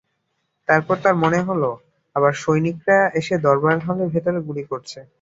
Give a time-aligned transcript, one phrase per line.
[0.69, 1.69] এরপর তাঁর মনে হলো,
[2.15, 4.99] আবার সৈনিকেরা এসে দরবার হলের ভেতর গুলি করছে।